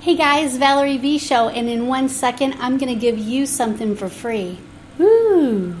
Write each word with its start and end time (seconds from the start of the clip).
Hey 0.00 0.16
guys, 0.16 0.56
Valerie 0.56 0.96
V 0.96 1.18
Show, 1.18 1.50
and 1.50 1.68
in 1.68 1.86
one 1.86 2.08
second, 2.08 2.54
I'm 2.54 2.78
going 2.78 2.88
to 2.88 2.98
give 2.98 3.18
you 3.18 3.44
something 3.44 3.94
for 3.94 4.08
free. 4.08 4.58
Woo! 4.96 5.76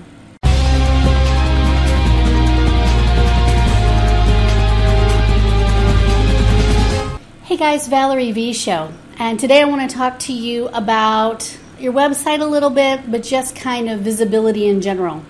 Hey 7.44 7.56
guys, 7.56 7.88
Valerie 7.88 8.32
V 8.32 8.52
Show, 8.52 8.92
and 9.18 9.40
today 9.40 9.62
I 9.62 9.64
want 9.64 9.90
to 9.90 9.96
talk 9.96 10.18
to 10.18 10.34
you 10.34 10.68
about 10.68 11.56
your 11.78 11.94
website 11.94 12.42
a 12.42 12.44
little 12.44 12.68
bit, 12.68 13.10
but 13.10 13.22
just 13.22 13.56
kind 13.56 13.88
of 13.88 14.00
visibility 14.00 14.68
in 14.68 14.82
general. 14.82 15.22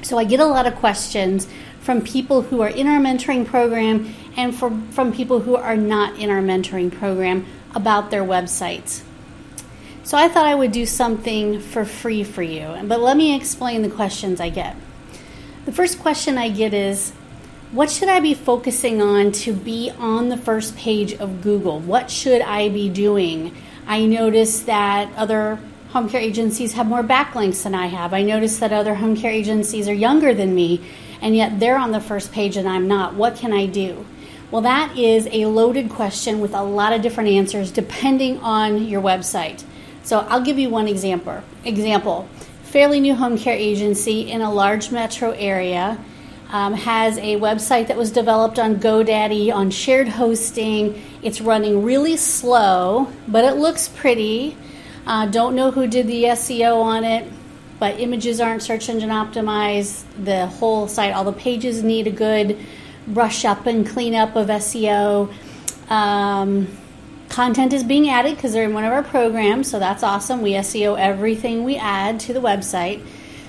So 0.00 0.16
I 0.16 0.24
get 0.24 0.40
a 0.40 0.46
lot 0.46 0.66
of 0.66 0.76
questions 0.76 1.46
from 1.80 2.00
people 2.00 2.40
who 2.40 2.62
are 2.62 2.70
in 2.70 2.86
our 2.86 3.00
mentoring 3.00 3.44
program 3.44 4.14
and 4.34 4.54
for, 4.54 4.70
from 4.92 5.12
people 5.12 5.40
who 5.40 5.56
are 5.56 5.76
not 5.76 6.18
in 6.18 6.30
our 6.30 6.40
mentoring 6.40 6.90
program 6.90 7.44
about 7.74 8.10
their 8.10 8.22
websites. 8.22 9.02
So 10.04 10.18
I 10.18 10.28
thought 10.28 10.44
I 10.44 10.54
would 10.54 10.72
do 10.72 10.84
something 10.84 11.60
for 11.60 11.84
free 11.84 12.24
for 12.24 12.42
you, 12.42 12.76
but 12.84 13.00
let 13.00 13.16
me 13.16 13.34
explain 13.34 13.82
the 13.82 13.90
questions 13.90 14.40
I 14.40 14.50
get. 14.50 14.76
The 15.64 15.72
first 15.72 15.98
question 15.98 16.36
I 16.36 16.50
get 16.50 16.74
is 16.74 17.12
What 17.72 17.90
should 17.90 18.08
I 18.08 18.20
be 18.20 18.34
focusing 18.34 19.00
on 19.00 19.32
to 19.32 19.54
be 19.54 19.90
on 19.98 20.28
the 20.28 20.36
first 20.36 20.76
page 20.76 21.14
of 21.14 21.40
Google? 21.40 21.80
What 21.80 22.10
should 22.10 22.42
I 22.42 22.68
be 22.68 22.90
doing? 22.90 23.54
I 23.86 24.04
notice 24.04 24.60
that 24.62 25.10
other 25.16 25.58
home 25.88 26.10
care 26.10 26.20
agencies 26.20 26.74
have 26.74 26.86
more 26.86 27.02
backlinks 27.02 27.62
than 27.62 27.74
I 27.74 27.86
have. 27.86 28.12
I 28.12 28.22
notice 28.22 28.58
that 28.58 28.72
other 28.72 28.96
home 28.96 29.16
care 29.16 29.30
agencies 29.30 29.88
are 29.88 29.94
younger 29.94 30.34
than 30.34 30.54
me, 30.54 30.80
and 31.22 31.34
yet 31.34 31.60
they're 31.60 31.78
on 31.78 31.92
the 31.92 32.00
first 32.00 32.30
page 32.30 32.56
and 32.56 32.68
I'm 32.68 32.88
not. 32.88 33.14
What 33.14 33.36
can 33.36 33.52
I 33.52 33.66
do? 33.66 34.04
Well, 34.54 34.62
that 34.62 34.96
is 34.96 35.26
a 35.32 35.46
loaded 35.46 35.90
question 35.90 36.40
with 36.40 36.54
a 36.54 36.62
lot 36.62 36.92
of 36.92 37.02
different 37.02 37.28
answers 37.28 37.72
depending 37.72 38.38
on 38.38 38.86
your 38.86 39.02
website. 39.02 39.64
So 40.04 40.20
I'll 40.20 40.42
give 40.42 40.60
you 40.60 40.70
one 40.70 40.86
example. 40.86 41.42
Example: 41.64 42.28
fairly 42.62 43.00
new 43.00 43.16
home 43.16 43.36
care 43.36 43.56
agency 43.56 44.30
in 44.30 44.42
a 44.42 44.52
large 44.52 44.92
metro 44.92 45.32
area 45.32 45.98
um, 46.50 46.72
has 46.74 47.18
a 47.18 47.34
website 47.34 47.88
that 47.88 47.96
was 47.96 48.12
developed 48.12 48.60
on 48.60 48.76
GoDaddy 48.76 49.52
on 49.52 49.72
shared 49.72 50.06
hosting. 50.06 51.02
It's 51.20 51.40
running 51.40 51.82
really 51.82 52.16
slow, 52.16 53.08
but 53.26 53.42
it 53.42 53.56
looks 53.56 53.88
pretty. 53.88 54.56
Uh, 55.04 55.26
don't 55.26 55.56
know 55.56 55.72
who 55.72 55.88
did 55.88 56.06
the 56.06 56.26
SEO 56.26 56.80
on 56.80 57.02
it, 57.02 57.28
but 57.80 57.98
images 57.98 58.40
aren't 58.40 58.62
search 58.62 58.88
engine 58.88 59.10
optimized. 59.10 60.04
The 60.16 60.46
whole 60.46 60.86
site, 60.86 61.12
all 61.12 61.24
the 61.24 61.32
pages 61.32 61.82
need 61.82 62.06
a 62.06 62.12
good 62.12 62.56
brush 63.06 63.44
up 63.44 63.66
and 63.66 63.86
clean 63.86 64.14
up 64.14 64.36
of 64.36 64.48
SEO. 64.48 65.32
Um, 65.90 66.68
content 67.28 67.72
is 67.72 67.84
being 67.84 68.08
added 68.08 68.36
because 68.36 68.52
they're 68.52 68.64
in 68.64 68.74
one 68.74 68.84
of 68.84 68.92
our 68.92 69.02
programs, 69.02 69.70
so 69.70 69.78
that's 69.78 70.02
awesome. 70.02 70.42
We 70.42 70.52
SEO 70.52 70.98
everything 70.98 71.64
we 71.64 71.76
add 71.76 72.20
to 72.20 72.32
the 72.32 72.40
website. 72.40 73.04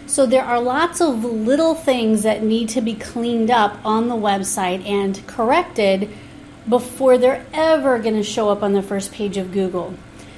So 0.07 0.25
there 0.25 0.43
are 0.43 0.59
lots 0.59 1.01
of 1.01 1.23
little 1.23 1.73
things 1.73 2.23
that 2.23 2.43
need 2.43 2.69
to 2.69 2.81
be 2.81 2.93
cleaned 2.93 3.49
up 3.49 3.83
on 3.83 4.07
the 4.07 4.15
website 4.15 4.85
and 4.87 5.25
corrected 5.25 6.09
before 6.69 7.17
they're 7.17 7.45
ever 7.53 7.99
going 7.99 8.15
to 8.15 8.23
show 8.23 8.49
up 8.49 8.61
on 8.61 8.73
the 8.73 8.81
first 8.81 9.11
page 9.11 9.37
of 9.37 9.51
Google. 9.51 9.95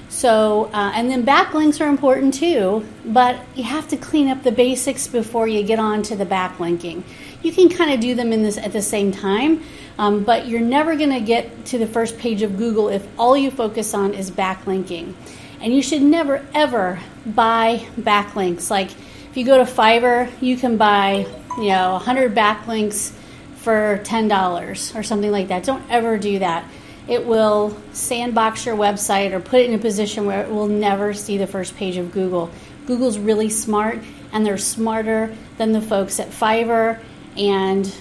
So, 0.10 0.66
uh, 0.74 0.92
and 0.96 1.10
then 1.10 1.26
backlinks 1.26 1.82
are 1.82 1.90
important 1.90 2.34
too, 2.34 2.86
but 3.06 3.40
you 3.56 3.64
have 3.64 3.88
to 3.90 3.98
clean 3.98 4.30
up 4.30 4.44
the 4.44 4.52
basics 4.52 5.06
before 5.08 5.48
you 5.48 5.64
get 5.64 5.80
on 5.80 6.02
to 6.04 6.16
the 6.16 6.26
backlinking. 6.26 7.04
You 7.44 7.52
can 7.52 7.70
kind 7.70 7.92
of 7.92 8.00
do 8.00 8.16
them 8.16 8.32
in 8.32 8.42
this 8.42 8.58
at 8.58 8.72
the 8.72 8.82
same 8.82 9.12
time, 9.12 9.64
um, 9.98 10.24
but 10.24 10.48
you're 10.48 10.62
never 10.62 10.96
going 10.96 11.10
to 11.10 11.20
get 11.20 11.66
to 11.66 11.78
the 11.78 11.88
first 11.88 12.18
page 12.18 12.42
of 12.42 12.58
Google 12.58 12.88
if 12.88 13.06
all 13.20 13.36
you 13.36 13.52
focus 13.52 13.94
on 13.94 14.14
is 14.14 14.32
backlinking. 14.32 15.14
And 15.60 15.74
you 15.74 15.82
should 15.82 16.02
never 16.02 16.46
ever 16.54 17.00
buy 17.26 17.86
backlinks. 18.00 18.70
Like 18.70 18.92
if 18.92 19.36
you 19.36 19.46
go 19.46 19.58
to 19.58 19.70
Fiverr, 19.70 20.32
you 20.42 20.56
can 20.56 20.78
buy 20.78 21.28
you 21.58 21.70
know 21.70 21.94
100 21.94 22.34
backlinks 22.34 23.12
for 23.56 24.00
$10 24.06 24.96
or 24.96 25.04
something 25.04 25.32
like 25.32 25.50
that. 25.50 25.64
Don't 25.64 25.84
ever 25.92 26.18
do 26.18 26.40
that 26.40 26.64
it 27.08 27.26
will 27.26 27.78
sandbox 27.94 28.66
your 28.66 28.76
website 28.76 29.32
or 29.32 29.40
put 29.40 29.62
it 29.62 29.70
in 29.70 29.76
a 29.76 29.82
position 29.82 30.26
where 30.26 30.44
it 30.44 30.50
will 30.50 30.68
never 30.68 31.14
see 31.14 31.38
the 31.38 31.48
first 31.48 31.76
page 31.76 31.98
of 31.98 32.12
Google. 32.12 32.52
Google's 32.86 33.18
really 33.18 33.50
smart, 33.50 34.00
and 34.32 34.46
they're 34.46 34.58
smarter 34.58 35.36
than 35.58 35.72
the 35.72 35.82
folks 35.82 36.20
at 36.20 36.30
Fiverr, 36.30 37.00
and 37.38 37.94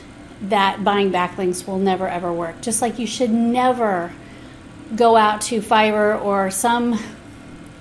that 0.43 0.83
buying 0.85 1.13
backlinks 1.13 1.67
will 1.67 1.79
never 1.79 2.09
ever 2.09 2.33
work. 2.33 2.61
Just 2.61 2.83
like 2.83 2.99
you 2.99 3.07
should 3.07 3.31
never 3.31 4.13
go 4.95 5.17
out 5.17 5.41
to 5.43 5.61
Fiverr 5.61 6.21
or 6.23 6.51
some 6.51 6.99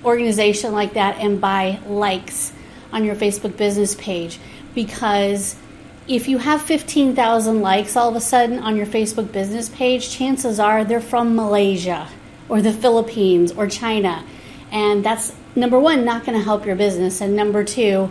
organization 0.04 0.72
like 0.72 0.94
that 0.94 1.18
and 1.18 1.40
buy 1.40 1.80
likes 1.86 2.52
on 2.92 3.04
your 3.04 3.16
Facebook 3.16 3.56
business 3.56 3.94
page 3.96 4.38
because 4.74 5.56
if 6.08 6.28
you 6.28 6.38
have 6.38 6.62
15,000 6.62 7.60
likes 7.60 7.96
all 7.96 8.08
of 8.08 8.14
a 8.14 8.20
sudden 8.20 8.60
on 8.60 8.76
your 8.76 8.86
Facebook 8.86 9.32
business 9.32 9.68
page, 9.68 10.08
chances 10.10 10.60
are 10.60 10.84
they're 10.84 11.00
from 11.00 11.34
Malaysia 11.34 12.08
or 12.48 12.62
the 12.62 12.72
Philippines 12.72 13.50
or 13.50 13.66
China. 13.66 14.24
And 14.70 15.04
that's 15.04 15.34
number 15.56 15.78
one, 15.78 16.04
not 16.04 16.24
going 16.24 16.38
to 16.38 16.44
help 16.44 16.64
your 16.64 16.76
business. 16.76 17.20
And 17.20 17.34
number 17.34 17.64
two, 17.64 18.10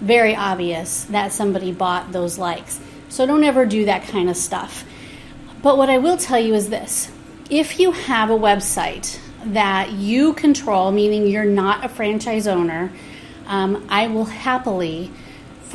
very 0.00 0.34
obvious 0.34 1.04
that 1.04 1.32
somebody 1.32 1.72
bought 1.72 2.10
those 2.12 2.36
likes. 2.36 2.80
So 3.08 3.26
don't 3.26 3.44
ever 3.44 3.64
do 3.64 3.84
that 3.84 4.02
kind 4.08 4.28
of 4.28 4.36
stuff. 4.36 4.84
But 5.62 5.78
what 5.78 5.88
I 5.88 5.98
will 5.98 6.16
tell 6.16 6.40
you 6.40 6.54
is 6.54 6.68
this 6.68 7.12
if 7.48 7.78
you 7.78 7.92
have 7.92 8.28
a 8.28 8.38
website 8.38 9.20
that 9.44 9.92
you 9.92 10.32
control, 10.32 10.90
meaning 10.90 11.28
you're 11.28 11.44
not 11.44 11.84
a 11.84 11.88
franchise 11.88 12.48
owner, 12.48 12.90
um, 13.46 13.86
I 13.88 14.08
will 14.08 14.24
happily 14.24 15.12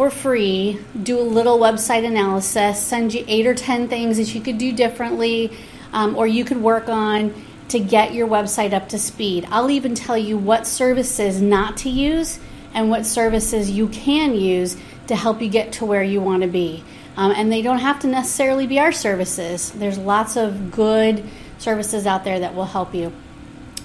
for 0.02 0.10
free, 0.10 0.80
do 1.04 1.20
a 1.20 1.22
little 1.22 1.60
website 1.60 2.04
analysis, 2.04 2.82
send 2.82 3.14
you 3.14 3.24
eight 3.28 3.46
or 3.46 3.54
10 3.54 3.88
things 3.88 4.18
that 4.18 4.34
you 4.34 4.42
could 4.42 4.58
do 4.58 4.72
differently 4.72 5.56
um, 5.94 6.16
or 6.16 6.26
you 6.26 6.44
could 6.44 6.58
work 6.58 6.90
on 6.90 7.32
to 7.68 7.80
get 7.80 8.12
your 8.12 8.28
website 8.28 8.74
up 8.74 8.90
to 8.90 8.98
speed. 8.98 9.48
I'll 9.52 9.70
even 9.70 9.94
tell 9.94 10.18
you 10.18 10.40
what 10.40 10.66
services 10.66 11.40
not 11.40 11.78
to 11.78 11.90
use 11.92 12.40
and 12.74 12.90
what 12.90 13.06
services 13.06 13.70
you 13.70 13.90
can 13.90 14.34
use 14.34 14.76
to 15.06 15.16
help 15.16 15.40
you 15.40 15.50
get 15.50 15.74
to 15.74 15.86
where 15.86 16.02
you 16.02 16.20
want 16.20 16.42
to 16.42 16.48
be. 16.48 16.84
Um, 17.16 17.32
and 17.36 17.52
they 17.52 17.62
don't 17.62 17.78
have 17.78 18.00
to 18.00 18.08
necessarily 18.08 18.66
be 18.66 18.80
our 18.80 18.92
services, 18.92 19.70
there's 19.70 20.00
lots 20.00 20.36
of 20.36 20.72
good 20.72 21.24
services 21.60 22.08
out 22.08 22.24
there 22.24 22.40
that 22.40 22.56
will 22.56 22.66
help 22.66 22.96
you. 22.96 23.14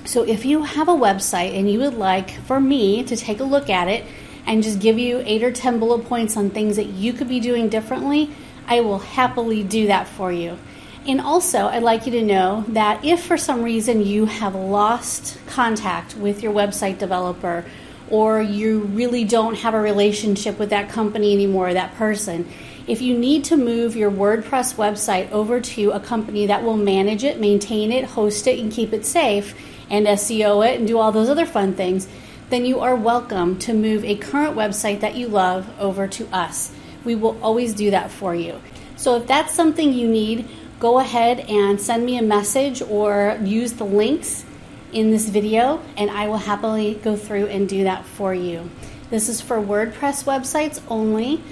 So 0.07 0.23
if 0.23 0.47
you 0.47 0.63
have 0.63 0.89
a 0.89 0.95
website 0.95 1.55
and 1.55 1.71
you 1.71 1.81
would 1.81 1.93
like 1.93 2.31
for 2.47 2.59
me 2.59 3.05
to 3.05 3.17
take 3.17 3.41
a 3.41 3.45
look 3.45 3.69
at 3.69 3.89
it, 3.89 4.07
and 4.47 4.63
just 4.63 4.81
give 4.81 4.99
you 4.99 5.23
eight 5.27 5.43
or 5.43 5.51
10 5.51 5.79
bullet 5.79 6.07
points 6.07 6.37
on 6.37 6.51
things 6.51 6.77
that 6.77 6.87
you 6.87 7.13
could 7.13 7.29
be 7.29 7.41
doing 7.41 7.69
differently, 7.69 8.31
I 8.67 8.81
will 8.81 8.99
happily 8.99 9.63
do 9.63 9.89
that 9.89 10.09
for 10.09 10.33
you. 10.33 10.59
And 11.07 11.21
also, 11.21 11.67
I'd 11.67 11.85
like 11.85 12.07
you 12.07 12.13
to 12.13 12.23
know 12.23 12.65
that 12.69 13.05
if 13.05 13.25
for 13.25 13.37
some 13.37 13.63
reason 13.63 14.05
you 14.05 14.27
have 14.27 14.55
lost 14.55 15.39
contact 15.47 16.17
with 16.17 16.43
your 16.43 16.53
website 16.53 16.99
developer, 16.99 17.65
or 18.11 18.41
you 18.41 18.81
really 18.81 19.25
don't 19.25 19.57
have 19.57 19.75
a 19.75 19.81
relationship 19.81 20.59
with 20.59 20.71
that 20.71 20.89
company 20.89 21.33
anymore, 21.33 21.73
that 21.73 21.95
person, 21.95 22.49
if 22.87 23.03
you 23.03 23.19
need 23.19 23.45
to 23.45 23.57
move 23.57 23.97
your 23.97 24.11
WordPress 24.11 24.77
website 24.77 25.31
over 25.33 25.61
to 25.61 25.91
a 25.91 26.01
company 26.01 26.47
that 26.47 26.63
will 26.63 26.77
manage 26.77 27.25
it, 27.25 27.41
maintain 27.41 27.91
it, 27.91 28.05
host 28.05 28.47
it, 28.47 28.59
and 28.59 28.73
keep 28.73 28.93
it 28.93 29.05
safe, 29.05 29.55
and 29.91 30.07
SEO 30.07 30.69
it, 30.69 30.79
and 30.79 30.89
do 30.89 30.99
all 30.99 31.13
those 31.13 31.29
other 31.29 31.47
fun 31.47 31.75
things, 31.75 32.09
then 32.49 32.65
you 32.65 32.79
are 32.81 32.95
welcome 32.95 33.59
to 33.59 33.75
move 33.75 34.05
a 34.05 34.15
current 34.15 34.57
website 34.57 35.01
that 35.01 35.17
you 35.17 35.27
love 35.27 35.69
over 35.81 36.07
to 36.07 36.29
us. 36.33 36.73
We 37.05 37.17
will 37.17 37.37
always 37.43 37.75
do 37.75 37.91
that 37.91 38.11
for 38.11 38.35
you. 38.35 38.61
So 38.97 39.17
if 39.17 39.27
that's 39.27 39.53
something 39.53 39.93
you 39.93 40.07
need, 40.07 40.49
go 40.79 40.99
ahead 40.99 41.41
and 41.41 41.81
send 41.81 42.07
me 42.07 42.19
a 42.19 42.23
message 42.23 42.83
or 42.83 43.39
use 43.43 43.73
the 43.73 43.85
links 43.85 44.45
in 44.93 45.11
this 45.11 45.29
video, 45.29 45.83
and 45.97 46.11
I 46.11 46.29
will 46.29 46.39
happily 46.39 46.95
go 46.95 47.17
through 47.17 47.47
and 47.47 47.69
do 47.69 47.85
that 47.85 48.05
for 48.05 48.33
you. 48.33 48.71
This 49.11 49.29
is 49.29 49.41
for 49.41 49.59
WordPress 49.59 50.25
websites 50.25 50.81
only. 50.89 51.43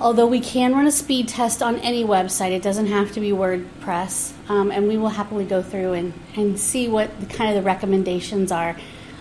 Although 0.00 0.26
we 0.26 0.40
can 0.40 0.74
run 0.74 0.88
a 0.88 0.92
speed 0.92 1.28
test 1.28 1.62
on 1.62 1.78
any 1.78 2.02
website, 2.02 2.50
it 2.50 2.62
doesn't 2.62 2.86
have 2.86 3.12
to 3.12 3.20
be 3.20 3.30
WordPress, 3.30 4.32
um, 4.48 4.72
and 4.72 4.88
we 4.88 4.96
will 4.96 5.10
happily 5.10 5.44
go 5.44 5.62
through 5.62 5.92
and, 5.92 6.12
and 6.34 6.58
see 6.58 6.88
what 6.88 7.20
the, 7.20 7.26
kind 7.26 7.50
of 7.50 7.62
the 7.62 7.62
recommendations 7.62 8.50
are 8.50 8.76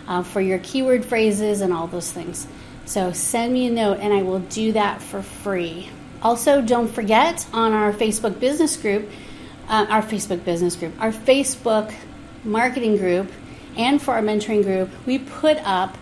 uh, 0.08 0.24
for 0.24 0.42
your 0.42 0.60
keyword 0.60 1.06
phrases 1.06 1.62
and 1.62 1.74
all 1.74 1.88
those 1.88 2.12
things. 2.12 2.48
So 2.86 3.12
send 3.12 3.54
me 3.54 3.68
a 3.68 3.72
note 3.72 4.00
and 4.00 4.14
I 4.14 4.24
will 4.24 4.40
do 4.40 4.74
that 4.74 5.02
for 5.02 5.22
free. 5.22 5.90
Also, 6.22 6.62
don't 6.62 6.88
forget 6.88 7.48
on 7.54 7.74
our 7.74 7.92
Facebook 7.92 8.40
business 8.40 8.78
group, 8.78 9.10
uh, 9.68 9.86
our 9.90 10.02
Facebook 10.02 10.44
business 10.44 10.76
group, 10.76 10.94
our 11.00 11.12
Facebook 11.12 11.94
marketing 12.44 12.98
group, 12.98 13.32
and 13.78 14.02
for 14.02 14.14
our 14.14 14.22
mentoring 14.22 14.64
group, 14.64 14.90
we 15.06 15.18
put 15.18 15.58
up 15.66 15.98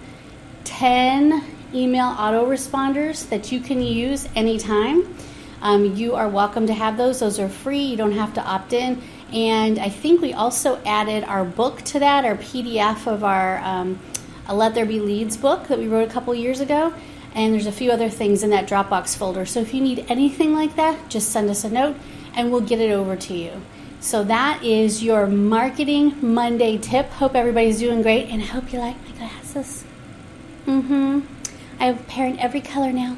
10 0.64 1.44
email 1.74 2.08
autoresponders 2.16 3.30
that 3.30 3.52
you 3.52 3.60
can 3.60 3.82
use 3.82 4.28
anytime. 4.36 5.16
Um, 5.62 5.96
you 5.96 6.16
are 6.16 6.28
welcome 6.28 6.68
to 6.68 6.74
have 6.74 6.98
those. 6.98 7.20
Those 7.20 7.40
are 7.40 7.50
free. 7.50 7.82
You 7.82 7.98
don't 7.98 8.14
have 8.14 8.34
to 8.36 8.42
opt 8.42 8.74
in. 8.74 9.02
And 9.34 9.78
I 9.78 9.90
think 9.90 10.22
we 10.22 10.34
also 10.34 10.82
added 10.86 11.24
our 11.24 11.46
book 11.46 11.82
to 11.84 12.00
that, 12.00 12.26
our 12.26 12.36
PDF 12.36 13.06
of 13.08 13.24
our 13.24 13.60
um, 13.60 14.00
Let 14.52 14.74
There 14.74 14.86
Be 14.86 15.00
Leads 15.00 15.38
book 15.38 15.68
that 15.68 15.78
we 15.78 15.88
wrote 15.88 16.10
a 16.10 16.12
couple 16.12 16.34
years 16.34 16.60
ago. 16.60 16.94
And 17.36 17.54
there's 17.54 17.68
a 17.68 17.72
few 17.72 17.92
other 17.92 18.10
things 18.10 18.42
in 18.42 18.50
that 18.50 18.68
Dropbox 18.68 19.16
folder. 19.16 19.46
So 19.46 19.60
if 19.60 19.74
you 19.74 19.82
need 19.82 20.06
anything 20.10 20.56
like 20.56 20.76
that, 20.76 21.10
just 21.10 21.32
send 21.32 21.50
us 21.50 21.64
a 21.64 21.70
note 21.70 21.96
and 22.34 22.52
we'll 22.52 22.62
get 22.62 22.80
it 22.80 22.92
over 22.92 23.16
to 23.16 23.34
you. 23.34 23.62
So 24.00 24.24
that 24.24 24.64
is 24.64 25.04
your 25.04 25.28
Marketing 25.28 26.16
Monday 26.22 26.78
tip. 26.78 27.08
Hope 27.10 27.36
everybody's 27.36 27.80
doing 27.80 28.02
great 28.02 28.30
and 28.30 28.42
I 28.42 28.46
hope 28.46 28.74
you 28.74 28.80
like 28.80 28.96
my 29.06 29.12
glasses. 29.12 29.84
Mm 30.66 30.84
hmm. 30.84 31.20
I 31.80 31.86
have 31.86 32.00
a 32.00 32.04
pair 32.04 32.28
in 32.28 32.40
every 32.40 32.62
color 32.62 32.92
now. 32.92 33.18